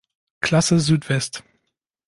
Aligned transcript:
Klasse 0.41 0.79
Südwest. 0.79 1.43